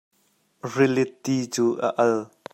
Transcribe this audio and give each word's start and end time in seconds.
Rili 0.73 1.03
ti 1.23 1.35
cu 1.53 1.65
a 1.87 1.89
al. 2.05 2.15